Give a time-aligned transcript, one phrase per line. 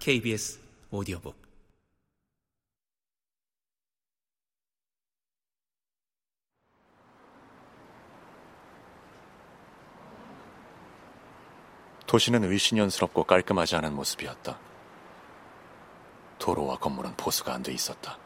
[0.00, 0.58] KBS
[0.90, 1.36] 오디오북
[12.06, 14.58] 도시는 의신연스럽고 깔끔하지 않은 모습이었다.
[16.38, 18.18] 도로와 건물은 보수가 안 돼 있었다.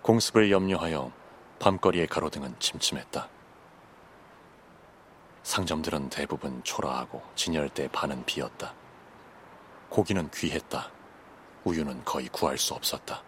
[0.00, 1.12] 공습을 염려하여
[1.58, 3.28] 밤거리의 가로등은 침침했다.
[5.42, 8.74] 상점들은 대부분 초라하고 진열대 반은 비었다.
[9.94, 10.90] 고기는 귀했다.
[11.62, 13.22] 우유는 거의 구할 수 없었다.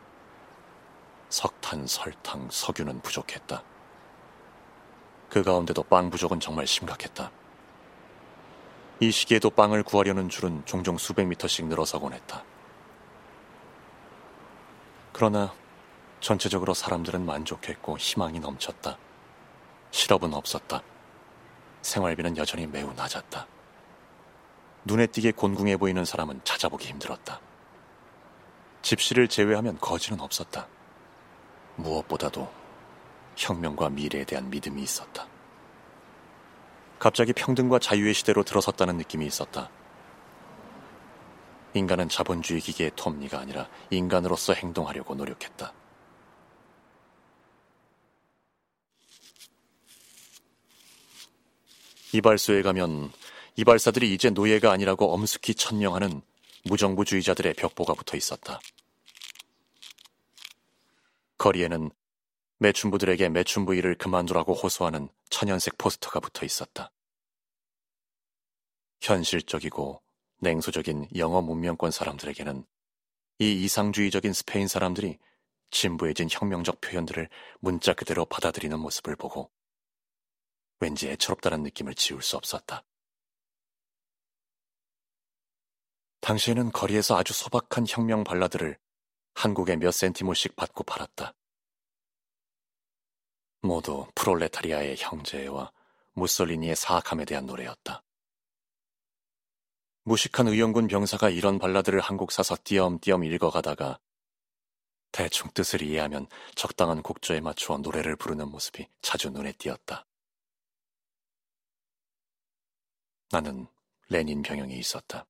[1.28, 3.62] 석탄, 설탕, 석유는 부족했다.
[5.30, 7.30] 그 가운데도 빵 부족은 정말 심각했다.
[8.98, 12.42] 이 시기에도 빵을 구하려는 줄은 종종 수백 미터씩 늘어서곤 했다.
[15.12, 15.54] 그러나
[16.18, 18.98] 전체적으로 사람들은 만족했고 희망이 넘쳤다.
[19.92, 20.82] 실업은 없었다.
[21.82, 23.46] 생활비는 여전히 매우 낮았다.
[24.86, 27.40] 눈에 띄게 곤궁해 보이는 사람은 찾아보기 힘들었다.
[28.82, 30.68] 집시를 제외하면 거지는 없었다.
[31.74, 32.48] 무엇보다도
[33.34, 35.26] 혁명과 미래에 대한 믿음이 있었다.
[37.00, 39.68] 갑자기 평등과 자유의 시대로 들어섰다는 느낌이 있었다.
[41.74, 45.72] 인간은 자본주의 기계의 톱니가 아니라 인간으로서 행동하려고 노력했다.
[52.12, 53.10] 이발소에 가면
[53.56, 56.20] 이발사들이 이제 노예가 아니라고 엄숙히 천명하는
[56.64, 58.60] 무정부주의자들의 벽보가 붙어 있었다.
[61.38, 61.90] 거리에는
[62.58, 66.90] 매춘부들에게 매춘부 일을 그만두라고 호소하는 천연색 포스터가 붙어 있었다.
[69.00, 70.02] 현실적이고
[70.40, 72.64] 냉소적인 영어 문명권 사람들에게는
[73.38, 75.18] 이 이상주의적인 스페인 사람들이
[75.70, 77.28] 진부해진 혁명적 표현들을
[77.60, 79.50] 문자 그대로 받아들이는 모습을 보고
[80.80, 82.82] 왠지 애처롭다는 느낌을 지울 수 없었다.
[86.26, 88.76] 당시에는 거리에서 아주 소박한 혁명 발라드를
[89.34, 91.34] 한국에 몇 센티모씩 받고 팔았다.
[93.62, 95.70] 모두 프롤레타리아의 형제와
[96.14, 98.02] 무솔리니의 사악함에 대한 노래였다.
[100.02, 104.00] 무식한 의용군 병사가 이런 발라드를 한국 사서 띄엄띄엄 읽어가다가
[105.12, 106.26] 대충 뜻을 이해하면
[106.56, 110.04] 적당한 곡조에 맞추어 노래를 부르는 모습이 자주 눈에 띄었다.
[113.30, 113.68] 나는
[114.08, 115.24] 레닌 병영에 있었다.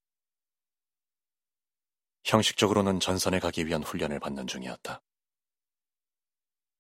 [2.27, 5.01] 형식적으로는 전선에 가기 위한 훈련을 받는 중이었다.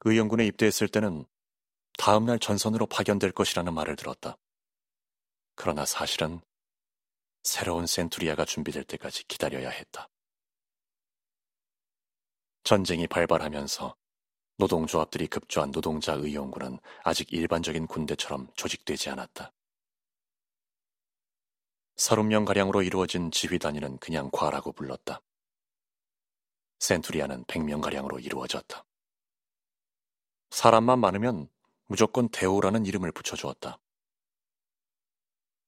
[0.01, 1.25] 의용군에 입대했을 때는
[1.99, 4.37] 다음날 전선으로 파견될 것이라는 말을 들었다.
[5.55, 6.41] 그러나 사실은
[7.45, 10.09] 새로운 센투리아가 준비될 때까지 기다려야 했다.
[12.65, 13.97] 전쟁이 발발하면서
[14.57, 19.53] 노동조합들이 급조한 노동자 의용군은 아직 일반적인 군대처럼 조직되지 않았다.
[21.95, 25.21] 서른 명가량으로 이루어진 지휘 단위는 그냥 과라고 불렀다.
[26.79, 28.85] 센투리아는 100명가량으로 이루어졌다.
[30.51, 31.49] 사람만 많으면
[31.87, 33.79] 무조건 대오라는 이름을 붙여주었다.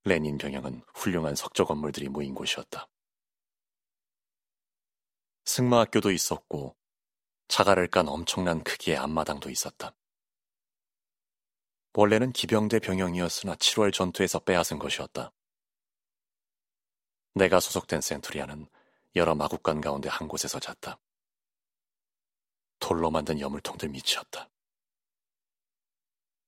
[0.05, 2.89] 레닌 병영은 훌륭한 석조 건물들이 모인 곳이었다.
[5.45, 6.77] 승마학교도 있었고
[7.49, 9.95] 자갈을 깐 엄청난 크기의 앞마당도 있었다.
[11.95, 15.33] 원래는 기병대 병영이었으나 7월 전투에서 빼앗은 것이었다.
[17.35, 18.69] 내가 소속된 센투리아는
[19.17, 20.99] 여러 마국간 가운데 한 곳에서 잤다.
[22.79, 24.49] 돌로 만든 여물통들 밑이었다.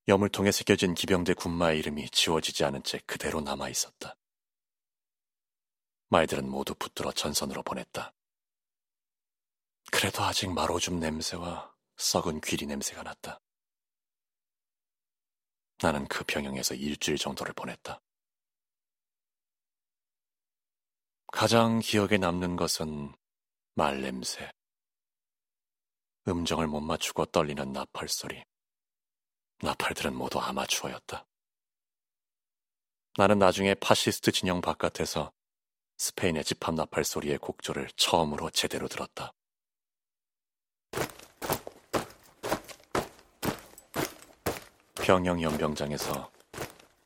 [0.08, 4.16] 여물통에 새겨진 기병대 군마의 이름이 지워지지 않은 채 그대로 남아 있었다.
[6.08, 8.12] 말들은 모두 붙들어 전선으로 보냈다.
[9.92, 13.40] 그래도 아직 마로줌 냄새와 썩은 귀리 냄새가 났다.
[15.82, 18.00] 나는 그 병영에서 일주일 정도를 보냈다.
[21.32, 23.14] 가장 기억에 남는 것은
[23.74, 24.50] 말 냄새.
[26.26, 28.42] 음정을 못 맞추고 떨리는 나팔 소리.
[29.62, 31.24] 나팔들은 모두 아마추어였다.
[33.16, 35.32] 나는 나중에 파시스트 진영 바깥에서
[35.98, 39.32] 스페인의 집합 나팔 소리의 곡조를 처음으로 제대로 들었다.
[44.96, 46.30] 병영 연병장에서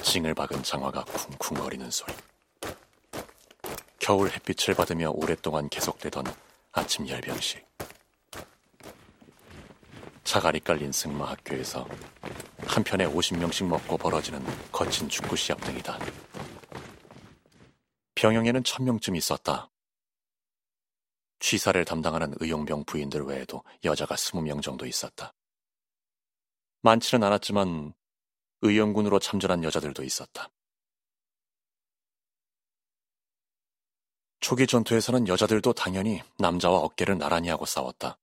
[0.03, 2.15] 징을 박은 장화가 쿵쿵거리는 소리.
[4.05, 6.27] 겨울 햇빛을 받으며 오랫동안 계속되던
[6.73, 7.67] 아침 열병식.
[10.25, 11.89] 자갈이 깔린 승마 학교에서
[12.67, 15.99] 한 편에 50명씩 먹고 벌어지는 거친 축구 시합 등이다.
[18.15, 19.71] 병영에는 1000명쯤 있었다.
[21.39, 25.33] 취사를 담당하는 의용병 부인들 외에도 여자가 20명 정도 있었다.
[26.83, 27.95] 많지는 않았지만
[28.61, 30.51] 의용군으로 참전한 여자들도 있었다.
[34.45, 38.19] 초기 전투에서는 여자들도 당연히 남자와 어깨를 나란히 하고 싸웠다.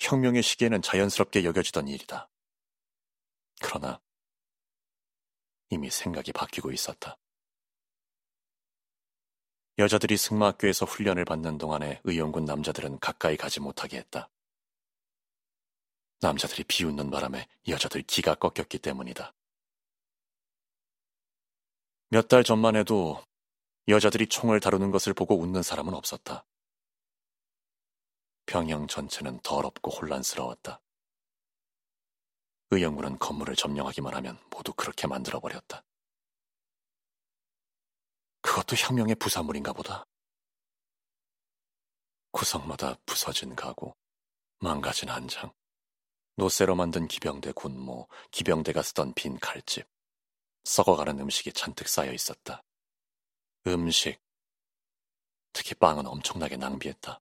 [0.00, 2.30] 혁명의 시기에는 자연스럽게 여겨지던 일이다.
[3.60, 4.00] 그러나
[5.68, 7.18] 이미 생각이 바뀌고 있었다.
[9.76, 14.30] 여자들이 승마학교에서 훈련을 받는 동안에 의용군 남자들은 가까이 가지 못하게 했다.
[16.22, 19.34] 남자들이 비웃는 바람에 여자들 기가 꺾였기 때문이다.
[22.08, 23.22] 몇 달 전만 해도
[23.88, 26.46] 여자들이 총을 다루는 것을 보고 웃는 사람은 없었다.
[28.46, 30.80] 병영 전체는 더럽고 혼란스러웠다.
[32.70, 35.84] 의영군은 건물을 점령하기만 하면 모두 그렇게 만들어버렸다.
[38.40, 40.06] 그것도 혁명의 부산물인가 보다.
[42.30, 43.94] 구석마다 부서진 가구,
[44.60, 45.52] 망가진 한장,
[46.36, 49.86] 노쇠로 만든 기병대 군모, 기병대가 쓰던 빈 칼집,
[50.64, 52.62] 썩어가는 음식이 잔뜩 쌓여 있었다.
[53.66, 54.20] 음식,
[55.52, 57.20] 특히 빵은 엄청나게 낭비했다.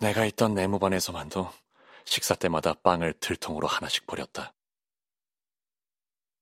[0.00, 1.50] 내가 있던 내무반에서만도
[2.04, 4.54] 식사 때마다 빵을 들통으로 하나씩 버렸다.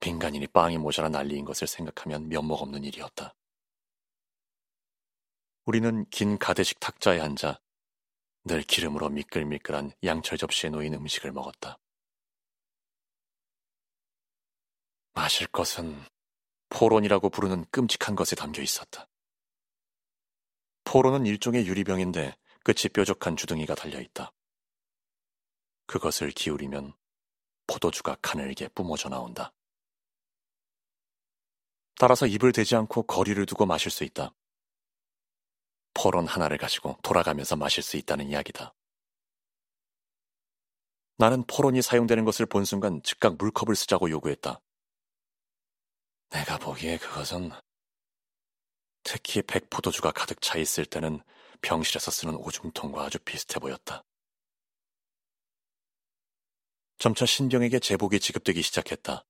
[0.00, 3.34] 빈간인이 빵이 모자라 난리인 것을 생각하면 면목 없는 일이었다.
[5.64, 7.60] 우리는 긴 가대식 탁자에 앉아
[8.44, 11.78] 늘 기름으로 미끌미끌한 양철 접시에 놓인 음식을 먹었다.
[15.12, 16.00] 마실 것은
[16.70, 19.08] 포론이라고 부르는 끔찍한 것에 담겨 있었다.
[20.84, 24.32] 포론은 일종의 유리병인데 끝이 뾰족한 주둥이가 달려 있다.
[25.86, 26.92] 그것을 기울이면
[27.66, 29.52] 포도주가 가늘게 뿜어져 나온다.
[31.98, 34.34] 따라서 입을 대지 않고 거리를 두고 마실 수 있다.
[35.94, 38.74] 포론 하나를 가지고 돌아가면서 마실 수 있다는 이야기다.
[41.16, 44.60] 나는 포론이 사용되는 것을 본 순간 즉각 물컵을 쓰자고 요구했다.
[46.30, 47.50] 내가 보기에 그것은
[49.02, 51.22] 특히 백포도주가 가득 차 있을 때는
[51.62, 54.04] 병실에서 쓰는 오줌통과 아주 비슷해 보였다.
[56.98, 59.24] 점차 신병에게 제복이 지급되기 시작했다.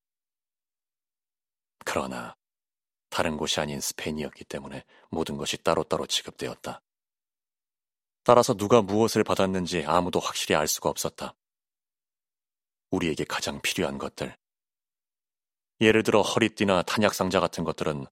[1.85, 2.37] 그러나
[3.11, 6.83] 다른 곳이 아닌 스페인이었기 때문에 모든 것이 따로따로 지급되었다.
[8.25, 11.35] 따라서 누가 무엇을 받았는지 아무도 확실히 알 수가 없었다.
[12.91, 14.37] 우리에게 가장 필요한 것들.
[15.81, 18.07] 예를 들어 허리띠나 탄약상자 같은 것들은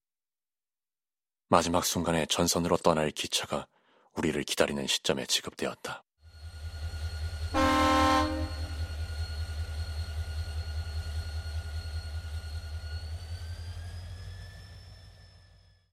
[1.49, 3.67] 마지막 순간에 전선으로 떠날 기차가
[4.13, 6.03] 우리를 기다리는 시점에 지급되었다.